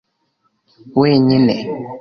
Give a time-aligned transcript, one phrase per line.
[0.99, 1.55] wenyine